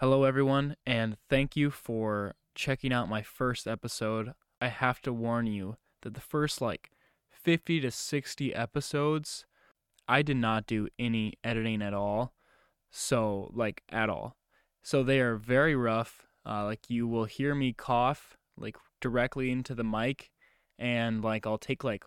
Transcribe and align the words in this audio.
Hello, 0.00 0.24
everyone, 0.24 0.76
and 0.86 1.18
thank 1.28 1.56
you 1.56 1.70
for 1.70 2.34
checking 2.54 2.90
out 2.90 3.10
my 3.10 3.20
first 3.20 3.66
episode. 3.66 4.32
I 4.58 4.68
have 4.68 5.02
to 5.02 5.12
warn 5.12 5.46
you 5.46 5.76
that 6.00 6.14
the 6.14 6.22
first 6.22 6.62
like 6.62 6.90
50 7.28 7.80
to 7.80 7.90
60 7.90 8.54
episodes, 8.54 9.44
I 10.08 10.22
did 10.22 10.38
not 10.38 10.66
do 10.66 10.88
any 10.98 11.34
editing 11.44 11.82
at 11.82 11.92
all. 11.92 12.32
So, 12.90 13.50
like, 13.52 13.82
at 13.90 14.08
all. 14.08 14.36
So, 14.82 15.02
they 15.02 15.20
are 15.20 15.36
very 15.36 15.76
rough. 15.76 16.22
Uh, 16.46 16.64
like, 16.64 16.88
you 16.88 17.06
will 17.06 17.26
hear 17.26 17.54
me 17.54 17.74
cough, 17.74 18.38
like, 18.56 18.78
directly 19.02 19.50
into 19.50 19.74
the 19.74 19.84
mic, 19.84 20.30
and, 20.78 21.22
like, 21.22 21.46
I'll 21.46 21.58
take, 21.58 21.84
like, 21.84 22.06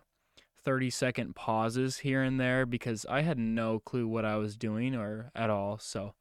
30 0.64 0.90
second 0.90 1.36
pauses 1.36 1.98
here 1.98 2.24
and 2.24 2.40
there 2.40 2.66
because 2.66 3.06
I 3.08 3.20
had 3.20 3.38
no 3.38 3.78
clue 3.78 4.08
what 4.08 4.24
I 4.24 4.34
was 4.34 4.56
doing 4.56 4.96
or 4.96 5.30
at 5.32 5.48
all. 5.48 5.78
So, 5.78 6.14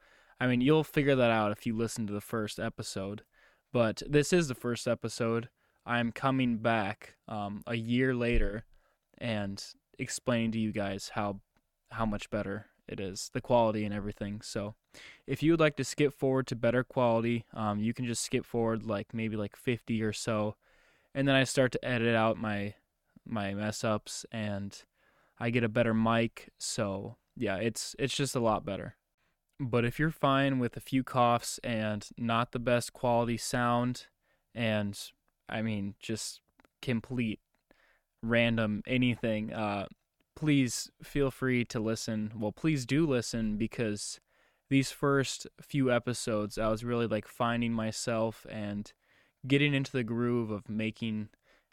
I 0.43 0.47
mean, 0.47 0.59
you'll 0.59 0.83
figure 0.83 1.15
that 1.15 1.31
out 1.31 1.53
if 1.53 1.65
you 1.65 1.73
listen 1.73 2.05
to 2.05 2.11
the 2.11 2.19
first 2.19 2.59
episode. 2.59 3.23
But 3.71 4.03
this 4.05 4.34
is 4.34 4.49
the 4.49 4.55
first 4.55 4.89
episode. 4.89 5.47
I'm 5.85 6.11
coming 6.11 6.57
back 6.57 7.15
um, 7.29 7.63
a 7.65 7.75
year 7.75 8.13
later 8.13 8.65
and 9.17 9.63
explaining 9.98 10.51
to 10.51 10.59
you 10.59 10.73
guys 10.73 11.11
how 11.13 11.39
how 11.91 12.05
much 12.05 12.29
better 12.29 12.65
it 12.89 12.99
is, 12.99 13.29
the 13.34 13.39
quality 13.39 13.85
and 13.85 13.93
everything. 13.93 14.41
So, 14.41 14.75
if 15.25 15.41
you 15.41 15.51
would 15.51 15.61
like 15.61 15.77
to 15.77 15.85
skip 15.85 16.13
forward 16.13 16.48
to 16.48 16.57
better 16.57 16.84
quality, 16.84 17.45
um, 17.53 17.79
you 17.79 17.93
can 17.93 18.05
just 18.05 18.21
skip 18.21 18.45
forward 18.45 18.85
like 18.85 19.13
maybe 19.13 19.37
like 19.37 19.55
50 19.55 20.03
or 20.03 20.12
so, 20.12 20.57
and 21.15 21.25
then 21.25 21.35
I 21.35 21.45
start 21.45 21.71
to 21.71 21.85
edit 21.85 22.17
out 22.17 22.35
my 22.35 22.73
my 23.25 23.53
mess 23.53 23.85
ups 23.85 24.25
and 24.29 24.77
I 25.39 25.51
get 25.51 25.63
a 25.63 25.70
better 25.70 25.93
mic. 25.93 26.49
So 26.57 27.15
yeah, 27.37 27.55
it's 27.55 27.95
it's 27.98 28.13
just 28.13 28.35
a 28.35 28.41
lot 28.41 28.65
better. 28.65 28.98
But 29.59 29.85
if 29.85 29.99
you're 29.99 30.12
fine 30.12 30.59
with 30.59 30.75
a 30.75 30.81
few 30.81 31.03
coughs 31.03 31.59
and 31.63 32.07
not 32.17 32.52
the 32.52 32.59
best 32.59 32.93
quality 32.93 33.38
sound, 33.38 34.07
and 34.53 34.99
I 35.48 35.62
mean 35.62 35.96
just 35.99 36.41
complete 36.82 37.40
random 38.21 38.81
anything, 38.87 39.54
uh, 39.54 39.87
please 40.35 40.91
feel 41.01 41.31
free 41.31 41.65
to 41.65 41.79
listen. 41.79 42.31
Well, 42.35 42.51
please 42.51 42.85
do 42.85 43.05
listen 43.05 43.57
because 43.57 44.20
these 44.70 44.91
first 44.91 45.48
few 45.62 45.91
episodes, 45.91 46.57
I 46.57 46.70
was 46.70 46.84
really 46.84 47.07
like 47.07 47.27
finding 47.27 47.74
myself 47.74 48.46
and 48.49 48.91
getting 49.46 49.74
into 49.74 49.91
the 49.91 50.04
groove 50.04 50.49
of 50.49 50.70
making 50.70 51.29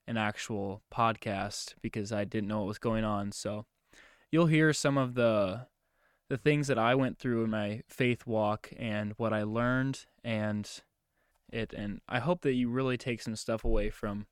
an 0.06 0.16
actual 0.16 0.82
podcast 0.92 1.74
because 1.80 2.12
I 2.12 2.24
didn't 2.24 2.48
know 2.48 2.58
what 2.58 2.66
was 2.66 2.78
going 2.78 3.04
on. 3.04 3.32
So 3.32 3.66
you'll 4.30 4.46
hear 4.46 4.72
some 4.72 4.98
of 4.98 5.14
the 5.14 5.66
the 6.30 6.38
things 6.38 6.68
that 6.68 6.78
I 6.78 6.94
went 6.94 7.18
through 7.18 7.44
in 7.44 7.50
my 7.50 7.82
faith 7.88 8.24
walk 8.24 8.70
and 8.78 9.12
what 9.16 9.32
I 9.32 9.42
learned 9.42 10.06
and 10.24 10.70
it 11.52 11.72
and 11.72 12.00
I 12.08 12.20
hope 12.20 12.42
that 12.42 12.54
you 12.54 12.70
really 12.70 12.96
take 12.96 13.20
some 13.20 13.34
stuff 13.34 13.64
away 13.64 13.90
from 13.90 14.26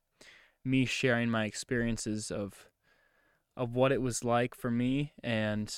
me 0.63 0.85
sharing 0.85 1.29
my 1.29 1.43
experiences 1.43 2.31
of 2.31 2.69
of 3.57 3.75
what 3.75 3.91
it 3.91 4.01
was 4.01 4.23
like 4.23 4.55
for 4.55 4.71
me 4.71 5.11
and 5.21 5.73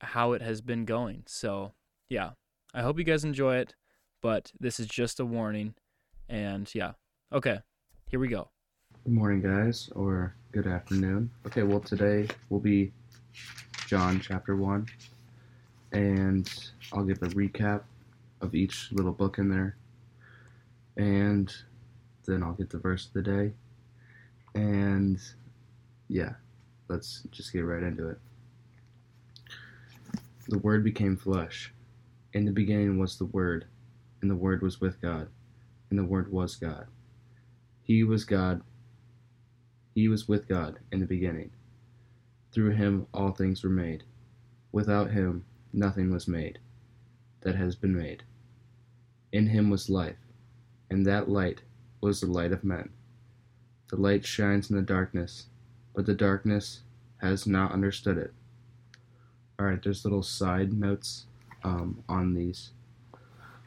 how 0.00 0.32
it 0.32 0.40
has 0.40 0.62
been 0.62 0.86
going. 0.86 1.24
So, 1.26 1.72
yeah. 2.08 2.30
I 2.72 2.80
hope 2.80 2.98
you 2.98 3.04
guys 3.04 3.24
enjoy 3.24 3.56
it, 3.56 3.74
but 4.22 4.52
this 4.58 4.80
is 4.80 4.86
just 4.86 5.20
a 5.20 5.26
warning 5.26 5.74
and 6.28 6.74
yeah. 6.74 6.92
Okay. 7.32 7.58
Here 8.08 8.20
we 8.20 8.28
go. 8.28 8.48
Good 9.04 9.12
morning, 9.12 9.42
guys, 9.42 9.90
or 9.94 10.34
good 10.52 10.66
afternoon. 10.66 11.30
Okay, 11.46 11.62
well, 11.62 11.80
today 11.80 12.28
will 12.48 12.60
be 12.60 12.92
John 13.86 14.20
chapter 14.20 14.56
1, 14.56 14.86
and 15.92 16.50
I'll 16.92 17.04
give 17.04 17.22
a 17.22 17.28
recap 17.28 17.82
of 18.40 18.54
each 18.54 18.90
little 18.92 19.12
book 19.12 19.38
in 19.38 19.48
there, 19.48 19.76
and 20.96 21.54
then 22.26 22.42
I'll 22.42 22.52
get 22.52 22.70
the 22.70 22.78
verse 22.78 23.06
of 23.06 23.12
the 23.12 23.22
day, 23.22 23.52
and 24.54 25.20
yeah, 26.08 26.34
let's 26.88 27.22
just 27.30 27.52
get 27.52 27.60
right 27.60 27.82
into 27.82 28.08
it. 28.08 28.18
The 30.48 30.58
Word 30.58 30.84
became 30.84 31.16
flesh. 31.16 31.72
In 32.32 32.44
the 32.44 32.52
beginning 32.52 32.98
was 32.98 33.18
the 33.18 33.24
Word, 33.24 33.66
and 34.20 34.30
the 34.30 34.36
Word 34.36 34.62
was 34.62 34.80
with 34.80 35.00
God, 35.00 35.28
and 35.90 35.98
the 35.98 36.04
Word 36.04 36.30
was 36.30 36.56
God. 36.56 36.86
He 37.82 38.04
was 38.04 38.24
God 38.24 38.62
he 39.96 40.08
was 40.08 40.28
with 40.28 40.46
God 40.46 40.78
in 40.92 41.00
the 41.00 41.06
beginning. 41.06 41.50
Through 42.52 42.72
him 42.72 43.06
all 43.14 43.30
things 43.30 43.64
were 43.64 43.70
made. 43.70 44.04
Without 44.72 45.10
him 45.10 45.46
nothing 45.76 46.10
was 46.10 46.26
made 46.26 46.58
that 47.42 47.54
has 47.54 47.76
been 47.76 47.96
made. 47.96 48.22
In 49.32 49.46
him 49.46 49.70
was 49.70 49.90
life, 49.90 50.16
and 50.90 51.06
that 51.06 51.28
light 51.28 51.62
was 52.00 52.20
the 52.20 52.26
light 52.26 52.52
of 52.52 52.64
men. 52.64 52.90
The 53.88 53.96
light 53.96 54.24
shines 54.24 54.70
in 54.70 54.76
the 54.76 54.82
darkness, 54.82 55.46
but 55.94 56.06
the 56.06 56.14
darkness 56.14 56.80
has 57.18 57.46
not 57.46 57.72
understood 57.72 58.18
it. 58.18 58.32
Alright, 59.60 59.82
there's 59.82 60.04
little 60.04 60.22
side 60.22 60.72
notes 60.72 61.26
um, 61.62 62.02
on 62.08 62.34
these, 62.34 62.70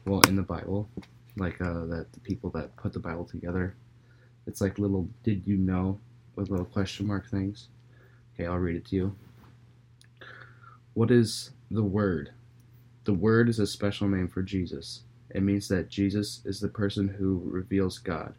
well, 0.04 0.20
in 0.28 0.36
the 0.36 0.42
Bible, 0.42 0.88
like 1.36 1.60
uh, 1.60 1.86
that 1.86 2.06
the 2.12 2.20
people 2.20 2.50
that 2.50 2.76
put 2.76 2.92
the 2.92 2.98
Bible 2.98 3.24
together. 3.24 3.74
It's 4.46 4.60
like 4.60 4.78
little 4.78 5.08
did 5.22 5.46
you 5.46 5.56
know 5.56 5.98
with 6.36 6.50
little 6.50 6.66
question 6.66 7.06
mark 7.06 7.28
things. 7.30 7.68
Okay, 8.34 8.46
I'll 8.46 8.56
read 8.56 8.76
it 8.76 8.86
to 8.86 8.96
you. 8.96 9.16
What 10.94 11.10
is 11.10 11.50
the 11.70 11.84
Word? 11.84 12.32
The 13.04 13.14
Word 13.14 13.48
is 13.48 13.58
a 13.58 13.66
special 13.66 14.08
name 14.08 14.28
for 14.28 14.42
Jesus. 14.42 15.02
It 15.30 15.42
means 15.42 15.68
that 15.68 15.88
Jesus 15.88 16.42
is 16.44 16.60
the 16.60 16.68
person 16.68 17.08
who 17.08 17.40
reveals 17.44 17.98
God, 17.98 18.34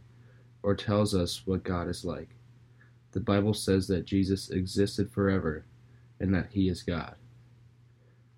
or 0.64 0.76
tells 0.76 1.16
us 1.16 1.44
what 1.46 1.64
God 1.64 1.88
is 1.88 2.04
like. 2.04 2.30
The 3.12 3.20
Bible 3.20 3.54
says 3.54 3.88
that 3.88 4.06
Jesus 4.06 4.50
existed 4.50 5.12
forever 5.12 5.66
and 6.20 6.34
that 6.34 6.50
he 6.52 6.70
is 6.70 6.84
God. 6.84 7.16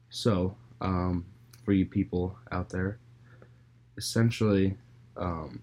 So, 0.10 0.56
um, 0.82 1.26
for 1.64 1.74
you 1.74 1.86
people 1.86 2.38
out 2.52 2.70
there, 2.70 3.00
essentially, 3.98 4.78
um, 5.18 5.62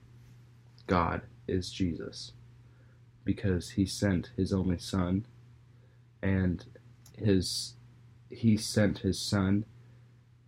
God 0.86 1.22
is 1.46 1.70
Jesus 1.70 2.32
because 3.24 3.70
he 3.70 3.86
sent 3.86 4.30
his 4.36 4.52
only 4.52 4.78
son 4.78 5.26
and 6.22 6.64
his 7.16 7.74
he 8.30 8.56
sent 8.56 8.98
his 8.98 9.18
son 9.20 9.64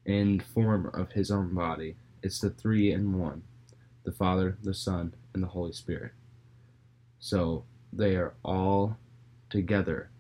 in 0.06 0.41
form 0.41 0.91
of 0.94 1.12
his 1.12 1.31
own 1.31 1.54
body. 1.54 1.97
It's 2.22 2.41
the 2.41 2.50
three 2.50 2.93
in 2.93 3.19
one 3.19 3.43
the 4.04 4.12
father 4.12 4.59
the 4.62 4.75
son 4.75 5.15
and 5.34 5.43
the 5.43 5.48
holy 5.48 5.72
spirit. 5.72 6.12
So 7.21 7.65
they 7.92 8.16
are 8.16 8.34
all 8.44 8.98
together 9.50 10.10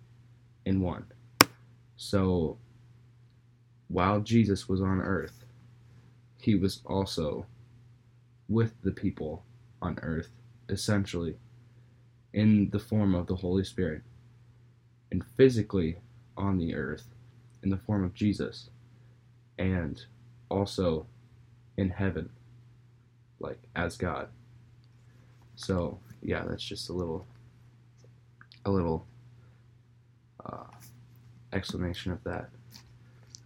in 0.64 0.80
one. 0.80 1.06
So 1.96 2.58
while 3.88 4.20
jesus 4.20 4.68
was 4.68 4.80
on 4.80 5.00
earth 5.00 5.44
he 6.40 6.54
was 6.54 6.80
also 6.86 7.46
with 8.48 8.74
the 8.82 8.90
people 8.92 9.44
on 9.82 9.98
earth 10.02 10.30
essentially 10.68 11.36
in 12.32 12.70
the 12.70 12.78
form 12.78 13.14
of 13.14 13.26
the 13.26 13.36
Holy 13.36 13.64
Spirit, 13.64 14.02
and 15.10 15.24
physically 15.36 15.98
on 16.36 16.58
the 16.58 16.74
earth 16.74 17.04
in 17.62 17.70
the 17.70 17.76
form 17.76 18.04
of 18.04 18.14
Jesus, 18.14 18.70
and 19.58 20.04
also 20.50 21.06
in 21.76 21.90
heaven, 21.90 22.30
like 23.40 23.58
as 23.76 23.96
God. 23.96 24.28
So 25.56 25.98
yeah, 26.22 26.44
that's 26.48 26.64
just 26.64 26.88
a 26.88 26.92
little, 26.92 27.26
a 28.64 28.70
little 28.70 29.06
uh, 30.44 30.64
explanation 31.52 32.12
of 32.12 32.22
that. 32.24 32.48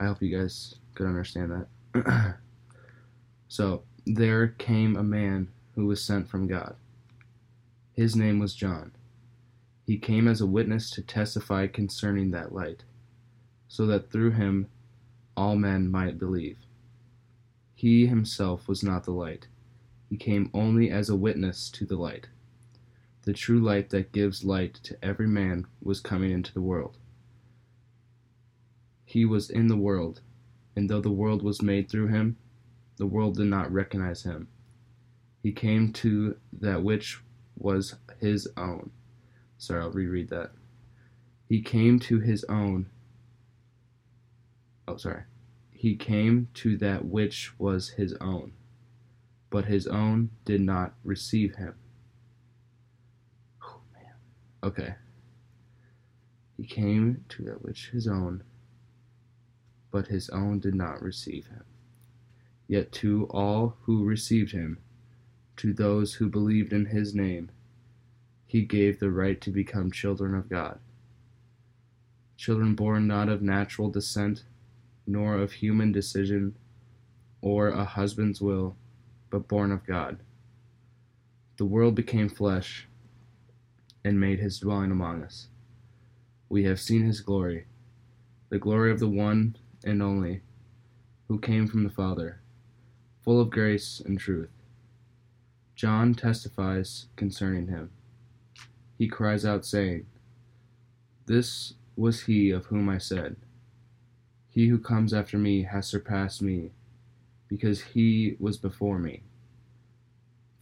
I 0.01 0.07
hope 0.07 0.23
you 0.23 0.37
guys 0.37 0.77
could 0.95 1.07
understand 1.07 1.67
that. 1.95 2.37
so 3.49 3.83
there 4.07 4.49
came 4.49 4.97
a 4.97 5.03
man 5.03 5.49
who 5.75 5.87
was 5.87 6.03
sent 6.03 6.29
from 6.29 6.47
God 6.47 6.77
his 7.97 8.15
name 8.15 8.39
was 8.39 8.55
John. 8.55 8.93
He 9.87 9.97
came 9.97 10.29
as 10.29 10.43
a 10.43 10.47
witness 10.47 10.91
to 10.91 11.03
testify 11.03 11.67
concerning 11.67 12.31
that 12.33 12.53
light, 12.55 12.85
so 13.69 13.87
that 13.87 14.11
through 14.11 14.33
him 14.33 14.69
all 15.37 15.57
men 15.57 15.91
might 15.91 16.19
believe. 16.19 16.59
He 17.75 18.07
himself 18.07 18.69
was 18.69 18.83
not 18.83 19.05
the 19.05 19.13
light, 19.13 19.49
he 20.09 20.17
came 20.17 20.51
only 20.55 20.91
as 20.91 21.09
a 21.09 21.17
witness 21.17 21.71
to 21.71 21.85
the 21.85 21.97
light. 21.97 22.29
The 23.23 23.33
true 23.33 23.59
light 23.59 23.91
that 23.91 24.13
gives 24.13 24.45
light 24.45 24.75
to 24.85 25.05
every 25.05 25.27
man 25.27 25.67
was 25.83 26.01
coming 26.01 26.31
into 26.31 26.55
the 26.55 26.61
world. 26.61 26.97
He 29.05 29.25
was 29.25 29.51
in 29.51 29.67
the 29.69 29.77
world, 29.77 30.21
and 30.77 30.89
though 30.89 31.01
the 31.01 31.11
world 31.11 31.43
was 31.43 31.63
made 31.63 31.89
through 31.89 32.09
him, 32.09 32.37
the 32.97 33.07
world 33.07 33.37
did 33.37 33.47
not 33.47 33.73
recognize 33.73 34.23
him. 34.23 34.49
He 35.43 35.53
came 35.53 35.93
to 35.95 36.37
that 36.53 36.83
which 36.83 37.21
was 37.57 37.97
his 38.21 38.49
own. 38.57 38.91
Sorry, 39.59 39.83
I'll 39.83 39.91
reread 39.91 40.29
that. 40.31 40.53
He 41.49 41.63
came 41.63 41.99
to 42.01 42.21
his 42.21 42.45
own. 42.45 42.87
Oh, 44.89 44.97
sorry. 44.97 45.23
He 45.73 45.97
came 45.97 46.49
to 46.55 46.77
that 46.79 47.05
which 47.05 47.59
was 47.59 47.91
his 47.91 48.15
own, 48.21 48.53
but 49.51 49.67
his 49.67 49.87
own 49.87 50.31
did 50.45 50.61
not 50.61 50.95
receive 51.05 51.57
him. 51.57 51.75
Oh, 53.63 53.81
man. 53.93 54.15
Okay. 54.63 54.95
He 56.57 56.65
came 56.65 57.25
to 57.29 57.43
that 57.45 57.63
which 57.63 57.91
his 57.91 58.07
own, 58.09 58.43
but 59.91 60.07
his 60.07 60.31
own 60.31 60.61
did 60.61 60.75
not 60.75 61.03
receive 61.03 61.47
him. 61.49 61.65
Yet 62.69 62.91
to 62.93 63.27
all 63.31 63.77
who 63.83 64.05
received 64.05 64.53
him, 64.53 64.79
to 65.57 65.73
those 65.73 66.15
who 66.15 66.29
believed 66.29 66.73
in 66.73 66.87
his 66.87 67.15
name, 67.15 67.51
he 68.47 68.63
gave 68.63 68.99
the 68.99 69.11
right 69.11 69.41
to 69.41 69.51
become 69.51 69.91
children 69.91 70.35
of 70.35 70.49
God. 70.49 70.79
Children 72.37 72.75
born 72.75 73.07
not 73.07 73.29
of 73.29 73.43
natural 73.43 73.91
descent, 73.91 74.45
nor 75.07 75.37
of 75.37 75.53
human 75.53 75.93
decision, 75.93 76.57
or 77.41 77.69
a 77.69 77.85
husband's 77.85 78.41
will, 78.41 78.77
but 79.31 79.49
born 79.49 79.71
of 79.71 79.87
God. 79.87 80.19
The 81.57 81.65
world 81.65 81.95
became 81.95 82.29
flesh 82.29 82.87
and 84.05 84.21
made 84.21 84.39
his 84.41 84.59
dwelling 84.59 84.91
among 84.91 85.23
us. 85.23 85.49
We 86.49 86.65
have 86.65 86.81
seen 86.81 87.05
his 87.05 87.21
glory, 87.21 87.67
the 88.51 88.59
glory 88.59 88.93
of 88.93 89.01
the 89.01 89.09
one 89.09 89.57
and 89.85 90.03
only, 90.03 90.43
who 91.29 91.39
came 91.39 91.67
from 91.67 91.85
the 91.85 91.91
Father, 91.91 92.41
full 93.25 93.41
of 93.41 93.51
grace 93.51 94.01
and 94.05 94.19
truth. 94.19 94.51
John 95.75 96.15
testifies 96.15 97.07
concerning 97.17 97.69
him. 97.69 97.91
He 98.97 99.09
cries 99.09 99.45
out, 99.45 99.67
saying, 99.67 100.07
This 101.27 101.75
was 101.97 102.23
he 102.23 102.51
of 102.51 102.67
whom 102.67 102.89
I 102.89 102.99
said, 102.99 103.37
He 104.57 104.69
who 104.69 104.79
comes 104.79 105.13
after 105.13 105.37
me 105.37 105.65
has 105.65 105.87
surpassed 105.87 106.41
me, 106.41 106.71
because 107.47 107.83
he 107.83 108.37
was 108.41 108.57
before 108.57 108.99
me. 108.99 109.21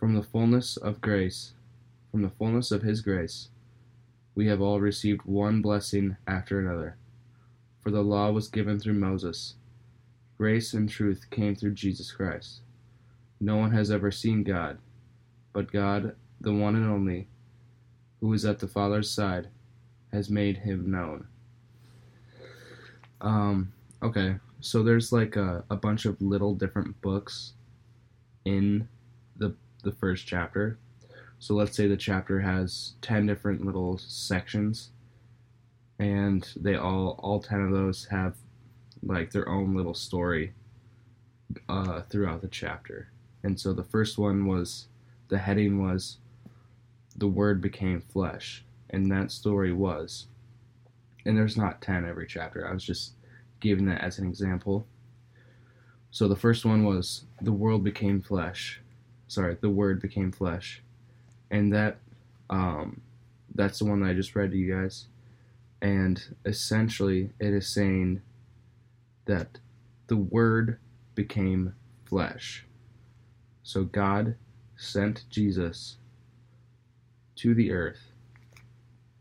From 0.00 0.16
the 0.16 0.22
fullness 0.24 0.76
of 0.76 1.00
grace, 1.00 1.52
from 2.10 2.22
the 2.22 2.30
fullness 2.30 2.72
of 2.72 2.82
his 2.82 3.02
grace, 3.02 3.50
we 4.34 4.48
have 4.48 4.60
all 4.60 4.80
received 4.80 5.20
one 5.22 5.62
blessing 5.62 6.16
after 6.26 6.58
another. 6.58 6.96
For 7.84 7.92
the 7.92 8.02
law 8.02 8.32
was 8.32 8.48
given 8.48 8.80
through 8.80 8.94
Moses, 8.94 9.54
grace 10.36 10.74
and 10.74 10.88
truth 10.88 11.30
came 11.30 11.54
through 11.54 11.74
Jesus 11.74 12.10
Christ. 12.10 12.62
No 13.38 13.58
one 13.58 13.70
has 13.70 13.92
ever 13.92 14.10
seen 14.10 14.42
God, 14.42 14.78
but 15.52 15.70
God, 15.70 16.16
the 16.40 16.52
one 16.52 16.74
and 16.74 16.90
only, 16.90 17.28
who 18.20 18.32
is 18.32 18.44
at 18.44 18.58
the 18.58 18.66
Father's 18.66 19.08
side, 19.08 19.50
has 20.12 20.28
made 20.28 20.56
him 20.56 20.90
known. 20.90 21.28
Um, 23.20 23.72
okay, 24.04 24.36
so 24.60 24.82
there's 24.82 25.12
like 25.12 25.36
a, 25.36 25.64
a 25.70 25.76
bunch 25.76 26.04
of 26.04 26.20
little 26.20 26.54
different 26.54 27.00
books 27.00 27.54
in 28.44 28.86
the 29.36 29.54
the 29.82 29.92
first 29.92 30.26
chapter. 30.26 30.78
So 31.38 31.54
let's 31.54 31.76
say 31.76 31.86
the 31.88 31.96
chapter 31.96 32.40
has 32.40 32.94
10 33.02 33.26
different 33.26 33.64
little 33.66 33.98
sections 33.98 34.90
and 35.98 36.48
they 36.56 36.76
all 36.76 37.18
all 37.22 37.40
10 37.40 37.60
of 37.60 37.70
those 37.72 38.06
have 38.06 38.36
like 39.02 39.30
their 39.30 39.48
own 39.48 39.74
little 39.74 39.94
story 39.94 40.54
uh, 41.68 42.02
throughout 42.02 42.40
the 42.40 42.48
chapter. 42.48 43.08
And 43.42 43.58
so 43.60 43.72
the 43.72 43.84
first 43.84 44.16
one 44.16 44.46
was 44.46 44.86
the 45.28 45.38
heading 45.38 45.82
was 45.82 46.18
the 47.16 47.28
word 47.28 47.60
became 47.60 48.00
flesh 48.00 48.64
and 48.90 49.10
that 49.10 49.30
story 49.30 49.72
was 49.72 50.26
and 51.26 51.36
there's 51.36 51.56
not 51.56 51.80
10 51.80 52.06
every 52.06 52.26
chapter. 52.26 52.68
I 52.68 52.72
was 52.72 52.84
just 52.84 53.12
giving 53.64 53.86
that 53.86 54.02
as 54.02 54.18
an 54.18 54.28
example. 54.28 54.86
So 56.12 56.28
the 56.28 56.36
first 56.36 56.64
one 56.64 56.84
was 56.84 57.24
the 57.40 57.52
world 57.52 57.82
became 57.82 58.20
flesh. 58.20 58.80
Sorry, 59.26 59.56
the 59.60 59.70
word 59.70 60.00
became 60.00 60.30
flesh 60.30 60.80
and 61.54 61.72
that 61.72 61.98
um, 62.50 63.00
that's 63.54 63.78
the 63.78 63.84
one 63.84 64.00
that 64.00 64.10
I 64.10 64.14
just 64.14 64.34
read 64.34 64.50
to 64.50 64.56
you 64.56 64.74
guys. 64.74 65.06
And 65.80 66.20
essentially, 66.44 67.30
it 67.38 67.54
is 67.54 67.68
saying 67.68 68.22
that 69.26 69.58
the 70.08 70.16
Word 70.16 70.78
became 71.14 71.74
flesh. 72.04 72.66
So 73.62 73.84
God 73.84 74.34
sent 74.76 75.28
Jesus 75.30 75.98
to 77.36 77.54
the 77.54 77.70
earth 77.70 78.10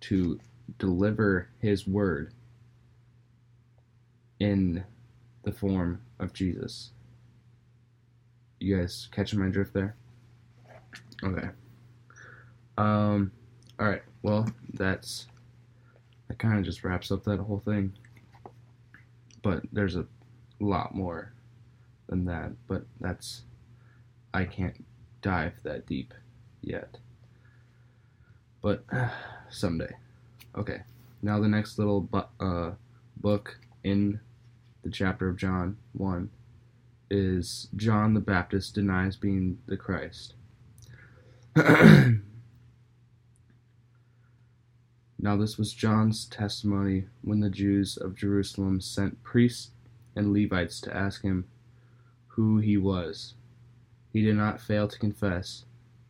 to 0.02 0.40
deliver 0.80 1.50
His 1.60 1.88
Word 1.88 2.34
in 4.44 4.84
the 5.44 5.54
form 5.54 6.02
of 6.20 6.34
Jesus. 6.34 6.92
You 8.60 8.78
guys 8.78 9.08
catching 9.10 9.40
my 9.40 9.48
drift 9.48 9.74
there? 9.74 9.96
Okay. 11.24 11.48
Um, 12.78 13.32
all 13.80 13.88
right. 13.88 14.02
Well, 14.22 14.50
that's 14.74 15.28
that 16.28 16.40
kind 16.40 16.60
of 16.60 16.66
just 16.66 16.84
wraps 16.84 17.10
up 17.10 17.24
that 17.24 17.40
whole 17.40 17.62
thing. 17.64 17.94
But 19.42 19.64
there's 19.72 19.96
a 19.96 20.06
lot 20.60 20.94
more 20.94 21.32
than 22.08 22.26
that. 22.26 22.52
But 22.68 22.84
that's 23.00 23.44
I 24.34 24.44
can't 24.44 24.84
dive 25.22 25.54
that 25.64 25.86
deep 25.86 26.14
yet. 26.62 26.98
But 28.62 28.84
uh, 28.92 29.08
someday. 29.50 29.96
Okay. 30.58 30.82
Now 31.22 31.40
the 31.40 31.48
next 31.48 31.80
little 31.80 32.02
bu- 32.02 32.46
uh, 32.46 32.72
book 33.16 33.58
in 33.86 34.20
the 34.84 34.90
chapter 34.90 35.30
of 35.30 35.38
John 35.38 35.78
one 35.94 36.30
is 37.10 37.70
John 37.76 38.14
the 38.14 38.20
Baptist 38.20 38.76
denies 38.76 39.16
being 39.16 39.60
the 39.66 39.78
Christ. 39.78 40.34
Now 45.24 45.38
this 45.38 45.58
was 45.58 45.72
John's 45.72 46.26
testimony 46.26 47.06
when 47.22 47.40
the 47.40 47.50
Jews 47.50 47.96
of 47.96 48.14
Jerusalem 48.14 48.82
sent 48.82 49.24
priests 49.24 49.72
and 50.18 50.34
Levites 50.34 50.82
to 50.82 50.94
ask 50.94 51.22
him 51.22 51.46
who 52.28 52.58
he 52.58 52.76
was. 52.76 53.36
He 54.12 54.22
did 54.22 54.36
not 54.36 54.60
fail 54.60 54.90
to 54.90 55.00
confess, 55.00 55.64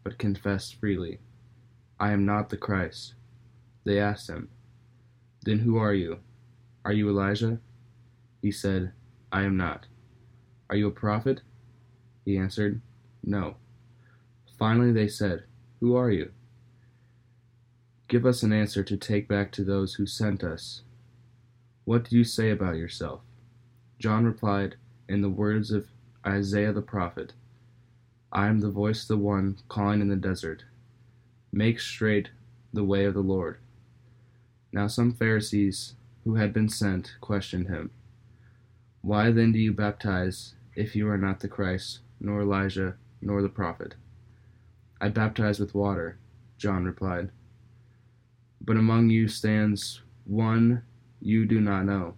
but 0.04 0.18
confessed 0.18 0.80
freely, 0.80 1.20
I 2.00 2.12
am 2.12 2.26
not 2.26 2.50
the 2.50 2.58
Christ. 2.58 3.14
They 3.84 4.00
asked 4.00 4.32
him, 4.32 4.50
Then 5.46 5.60
who 5.60 5.78
are 5.78 5.94
you? 5.94 6.18
Are 6.84 6.92
you 6.92 7.08
Elijah? 7.08 7.60
He 8.44 8.52
said, 8.52 8.92
I 9.32 9.42
am 9.44 9.58
not. 9.58 9.88
Are 10.70 10.76
you 10.76 10.88
a 10.88 10.92
prophet? 10.92 11.42
He 12.26 12.38
answered, 12.38 12.82
No. 13.24 13.56
Finally 14.60 14.92
they 14.92 15.08
said, 15.08 15.46
Who 15.80 15.96
are 15.96 16.12
you? 16.12 16.32
Give 18.08 18.26
us 18.26 18.44
an 18.44 18.54
answer 18.54 18.84
to 18.84 18.98
take 18.98 19.28
back 19.28 19.52
to 19.54 19.64
those 19.64 19.96
who 19.96 20.06
sent 20.06 20.44
us. 20.44 20.82
What 21.86 22.10
do 22.10 22.18
you 22.18 22.24
say 22.24 22.52
about 22.52 22.76
yourself? 22.76 23.22
John 23.98 24.26
replied, 24.26 24.76
in 25.08 25.22
the 25.22 25.30
words 25.30 25.72
of 25.72 25.88
Isaiah 26.26 26.74
the 26.74 26.82
prophet 26.82 27.34
I 28.32 28.48
am 28.48 28.60
the 28.60 28.70
voice 28.70 29.04
of 29.04 29.08
the 29.08 29.18
one 29.18 29.58
calling 29.70 30.02
in 30.02 30.10
the 30.10 30.16
desert. 30.16 30.64
Make 31.52 31.80
straight 31.80 32.30
the 32.74 32.84
way 32.84 33.06
of 33.06 33.14
the 33.14 33.22
Lord. 33.22 33.60
Now 34.72 34.88
some 34.88 35.14
Pharisees 35.14 35.94
who 36.24 36.36
had 36.36 36.52
been 36.52 36.68
sent 36.68 37.16
questioned 37.22 37.68
him. 37.68 37.92
Why 39.04 39.30
then 39.30 39.52
do 39.52 39.60
you 39.60 39.72
baptize 39.72 40.56
if 40.76 40.96
you 40.96 41.08
are 41.08 41.18
not 41.20 41.42
the 41.42 41.48
Christ, 41.48 42.00
nor 42.20 42.42
Elijah, 42.42 42.96
nor 43.22 43.44
the 43.44 43.50
prophet? 43.50 43.94
I 45.00 45.10
baptize 45.10 45.60
with 45.60 45.76
water, 45.76 46.18
John 46.58 46.86
replied 46.86 47.30
but 48.64 48.78
among 48.78 49.10
you 49.10 49.28
stands 49.28 50.02
one 50.26 50.84
you 51.20 51.46
do 51.46 51.60
not 51.60 51.86
know. 51.86 52.16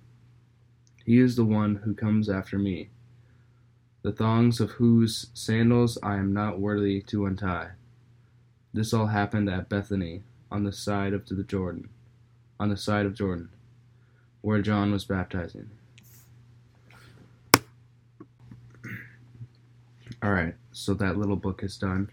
He 1.04 1.20
is 1.20 1.36
the 1.36 1.46
one 1.46 1.78
who 1.78 1.94
comes 1.94 2.30
after 2.30 2.58
me, 2.58 2.90
the 4.04 4.12
thongs 4.12 4.60
of 4.60 4.72
whose 4.72 5.28
sandals 5.34 5.98
I 6.04 6.18
am 6.18 6.34
not 6.34 6.60
worthy 6.60 7.02
to 7.04 7.26
untie. 7.26 7.72
This 8.74 8.94
all 8.94 9.08
happened 9.08 9.50
at 9.50 9.70
Bethany, 9.70 10.24
on 10.52 10.64
the 10.64 10.72
side 10.72 11.14
of 11.14 11.28
the 11.28 11.44
Jordan, 11.44 11.90
on 12.60 12.70
the 12.70 12.78
side 12.78 13.06
of 13.06 13.16
Jordan, 13.16 13.50
where 14.42 14.62
John 14.62 14.92
was 14.92 15.06
baptizing. 15.06 15.72
All 20.24 20.32
right, 20.32 20.56
so 20.72 20.94
that 20.96 21.18
little 21.18 21.36
book 21.36 21.64
is 21.64 21.78
done. 21.78 22.10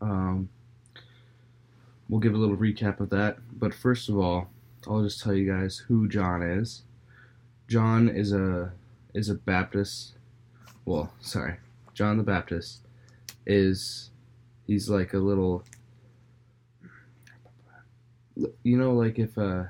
Um, 0.00 0.48
we'll 2.08 2.20
give 2.20 2.34
a 2.34 2.38
little 2.38 2.56
recap 2.56 3.00
of 3.00 3.10
that. 3.10 3.38
But 3.58 3.74
first 3.74 4.08
of 4.08 4.18
all, 4.18 4.48
I'll 4.86 5.02
just 5.02 5.22
tell 5.22 5.34
you 5.34 5.50
guys 5.50 5.78
who 5.78 6.08
John 6.08 6.42
is. 6.42 6.82
John 7.68 8.08
is 8.08 8.32
a 8.32 8.72
is 9.14 9.28
a 9.28 9.34
Baptist. 9.34 10.14
Well, 10.84 11.12
sorry, 11.20 11.56
John 11.94 12.18
the 12.18 12.22
Baptist 12.22 12.80
is 13.46 14.10
he's 14.66 14.88
like 14.90 15.14
a 15.14 15.18
little. 15.18 15.64
You 18.62 18.78
know, 18.78 18.92
like 18.92 19.18
if 19.18 19.36
uh, 19.38 19.64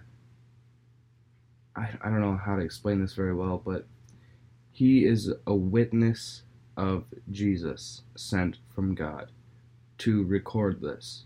I 1.76 1.88
I 2.02 2.08
don't 2.08 2.20
know 2.20 2.36
how 2.36 2.56
to 2.56 2.62
explain 2.62 3.00
this 3.00 3.14
very 3.14 3.34
well, 3.34 3.60
but 3.64 3.86
he 4.72 5.04
is 5.04 5.32
a 5.46 5.54
witness 5.54 6.42
of 6.76 7.04
Jesus 7.30 8.02
sent 8.16 8.58
from 8.74 8.94
God 8.94 9.30
to 9.98 10.24
record 10.24 10.80
this. 10.80 11.24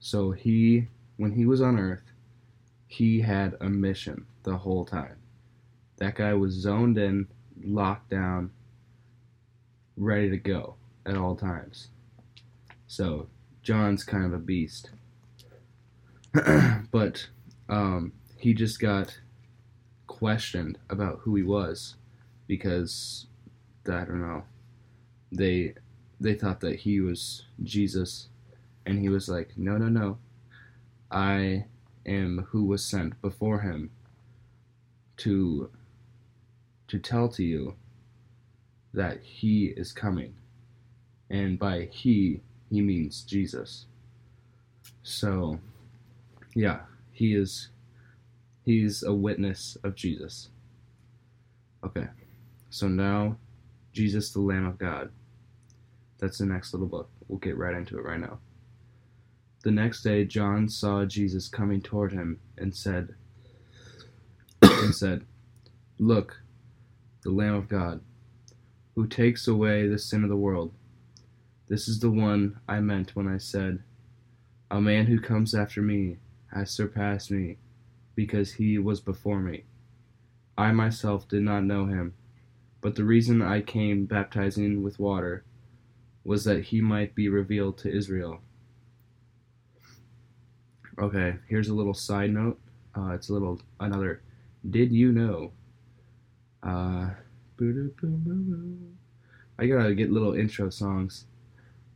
So 0.00 0.32
he, 0.32 0.88
when 1.16 1.32
he 1.32 1.46
was 1.46 1.60
on 1.60 1.78
earth, 1.78 2.12
he 2.86 3.20
had 3.20 3.56
a 3.60 3.68
mission 3.68 4.26
the 4.42 4.56
whole 4.56 4.84
time. 4.84 5.16
That 5.98 6.14
guy 6.14 6.34
was 6.34 6.52
zoned 6.52 6.98
in, 6.98 7.28
locked 7.62 8.10
down, 8.10 8.50
ready 9.96 10.30
to 10.30 10.36
go 10.36 10.76
at 11.04 11.16
all 11.16 11.36
times. 11.36 11.88
So 12.86 13.28
John's 13.62 14.04
kind 14.04 14.24
of 14.24 14.32
a 14.32 14.38
beast. 14.38 14.90
but 16.90 17.28
um, 17.68 18.12
he 18.36 18.54
just 18.54 18.80
got 18.80 19.18
questioned 20.06 20.78
about 20.90 21.20
who 21.22 21.36
he 21.36 21.42
was 21.42 21.94
because 22.48 23.27
I 23.88 24.04
don't 24.04 24.20
know. 24.20 24.44
They 25.32 25.74
they 26.20 26.34
thought 26.34 26.60
that 26.60 26.80
he 26.80 27.00
was 27.00 27.44
Jesus 27.62 28.28
and 28.86 28.98
he 28.98 29.08
was 29.08 29.28
like, 29.28 29.56
"No, 29.56 29.76
no, 29.76 29.88
no. 29.88 30.18
I 31.10 31.66
am 32.06 32.46
who 32.50 32.64
was 32.64 32.84
sent 32.84 33.20
before 33.20 33.60
him 33.60 33.90
to 35.18 35.70
to 36.88 36.98
tell 36.98 37.28
to 37.30 37.44
you 37.44 37.74
that 38.92 39.22
he 39.22 39.66
is 39.66 39.92
coming." 39.92 40.34
And 41.30 41.58
by 41.58 41.88
he, 41.92 42.40
he 42.70 42.80
means 42.80 43.22
Jesus. 43.22 43.86
So, 45.02 45.60
yeah, 46.54 46.80
he 47.12 47.34
is 47.34 47.68
he's 48.64 49.02
a 49.02 49.14
witness 49.14 49.76
of 49.82 49.94
Jesus. 49.94 50.50
Okay. 51.84 52.08
So 52.70 52.88
now 52.88 53.36
Jesus 53.98 54.30
the 54.30 54.38
Lamb 54.38 54.64
of 54.64 54.78
God. 54.78 55.10
That's 56.20 56.38
the 56.38 56.46
next 56.46 56.72
little 56.72 56.86
book. 56.86 57.10
We'll 57.26 57.40
get 57.40 57.58
right 57.58 57.74
into 57.74 57.98
it 57.98 58.04
right 58.04 58.20
now. 58.20 58.38
The 59.64 59.72
next 59.72 60.04
day 60.04 60.24
John 60.24 60.68
saw 60.68 61.04
Jesus 61.04 61.48
coming 61.48 61.80
toward 61.80 62.12
him 62.12 62.38
and 62.56 62.76
said 62.76 63.16
and 64.62 64.94
said, 64.94 65.24
"Look, 65.98 66.42
the 67.24 67.30
Lamb 67.30 67.56
of 67.56 67.68
God, 67.68 68.00
who 68.94 69.08
takes 69.08 69.48
away 69.48 69.88
the 69.88 69.98
sin 69.98 70.22
of 70.22 70.28
the 70.28 70.36
world. 70.36 70.72
This 71.66 71.88
is 71.88 71.98
the 71.98 72.12
one 72.12 72.60
I 72.68 72.78
meant 72.78 73.16
when 73.16 73.26
I 73.26 73.38
said, 73.38 73.82
a 74.70 74.80
man 74.80 75.06
who 75.06 75.18
comes 75.18 75.56
after 75.56 75.82
me 75.82 76.18
has 76.54 76.70
surpassed 76.70 77.32
me 77.32 77.56
because 78.14 78.52
he 78.52 78.78
was 78.78 79.00
before 79.00 79.40
me. 79.40 79.64
I 80.56 80.70
myself 80.70 81.26
did 81.26 81.42
not 81.42 81.64
know 81.64 81.86
him, 81.86 82.14
but 82.80 82.94
the 82.94 83.04
reason 83.04 83.42
I 83.42 83.60
came 83.60 84.06
baptizing 84.06 84.82
with 84.82 84.98
water 84.98 85.44
was 86.24 86.44
that 86.44 86.64
he 86.64 86.80
might 86.80 87.14
be 87.14 87.28
revealed 87.28 87.78
to 87.78 87.90
Israel. 87.94 88.40
Okay, 90.98 91.36
here's 91.48 91.68
a 91.68 91.74
little 91.74 91.94
side 91.94 92.30
note. 92.32 92.58
Uh, 92.96 93.12
it's 93.12 93.28
a 93.28 93.32
little 93.32 93.60
another. 93.80 94.22
Did 94.68 94.92
you 94.92 95.12
know? 95.12 95.52
Uh, 96.62 97.10
I 99.58 99.66
gotta 99.66 99.94
get 99.94 100.10
little 100.10 100.34
intro 100.34 100.70
songs. 100.70 101.24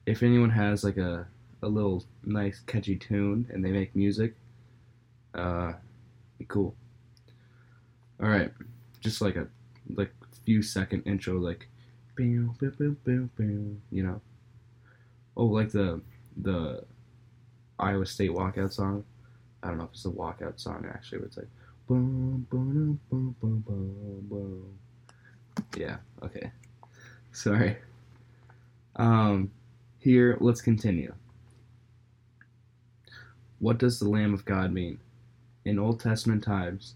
If 0.07 0.23
anyone 0.23 0.51
has 0.51 0.85
like 0.85 0.97
a 0.97 1.27
a 1.63 1.69
little 1.69 2.05
nice 2.25 2.61
catchy 2.67 2.97
tune 2.97 3.49
and 3.53 3.65
they 3.65 3.71
make 3.71 3.95
music, 3.95 4.35
uh, 5.35 5.75
be 6.39 6.45
cool. 6.47 6.75
All 8.21 8.29
right, 8.29 8.53
just 9.01 9.21
like 9.21 9.37
a 9.37 9.47
like 9.95 10.13
few 10.45 10.63
second 10.63 11.03
intro, 11.07 11.39
like, 11.39 11.69
you 12.19 14.03
know. 14.03 14.21
Oh, 15.37 15.47
like 15.47 15.71
the 15.71 16.01
the 16.37 16.85
Iowa 17.79 18.07
State 18.07 18.31
walkout 18.31 18.73
song. 18.73 19.05
I 19.63 19.69
don't 19.69 19.79
know 19.79 19.85
if 19.85 19.91
it's 19.93 20.05
a 20.05 20.11
walkout 20.11 20.61
song 20.61 20.87
actually, 20.93 21.19
but 21.19 21.27
it's 21.29 21.37
like 21.37 21.49
boom, 21.87 22.47
boom, 22.51 23.01
boom, 23.11 23.35
boom, 23.41 23.65
boom, 23.67 24.27
boom. 24.29 24.79
Yeah. 25.77 25.97
Okay. 26.23 26.51
Sorry. 27.33 27.77
Um, 28.97 29.51
here, 29.99 30.37
let's 30.41 30.61
continue. 30.61 31.15
What 33.59 33.79
does 33.79 33.99
the 33.99 34.09
Lamb 34.09 34.35
of 34.35 34.45
God 34.45 34.73
mean? 34.73 34.99
In 35.65 35.79
Old 35.79 36.01
Testament 36.01 36.43
times, 36.43 36.95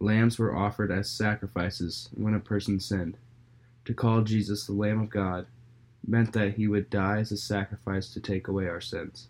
lambs 0.00 0.38
were 0.38 0.56
offered 0.56 0.90
as 0.90 1.08
sacrifices 1.08 2.08
when 2.14 2.34
a 2.34 2.40
person 2.40 2.80
sinned. 2.80 3.16
To 3.84 3.94
call 3.94 4.22
Jesus 4.22 4.66
the 4.66 4.72
Lamb 4.72 5.00
of 5.02 5.10
God 5.10 5.46
meant 6.06 6.32
that 6.32 6.54
he 6.54 6.66
would 6.66 6.90
die 6.90 7.18
as 7.18 7.30
a 7.30 7.36
sacrifice 7.36 8.12
to 8.12 8.20
take 8.20 8.48
away 8.48 8.66
our 8.66 8.80
sins. 8.80 9.28